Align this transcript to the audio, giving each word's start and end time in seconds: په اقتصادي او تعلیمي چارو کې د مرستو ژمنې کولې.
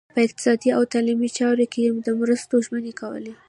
په 0.15 0.19
اقتصادي 0.27 0.69
او 0.77 0.81
تعلیمي 0.93 1.29
چارو 1.37 1.65
کې 1.73 1.81
د 2.05 2.07
مرستو 2.19 2.55
ژمنې 2.65 2.93
کولې. 3.01 3.33